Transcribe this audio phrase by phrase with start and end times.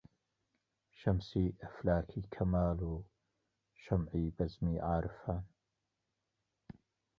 [0.99, 2.93] شەمسی ئەفلاکی کەماڵ و
[3.83, 5.43] شەمعی بەزمی عارفان